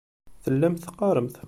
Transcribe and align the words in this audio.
Tellamt 0.43 0.81
teqqaremt. 0.83 1.35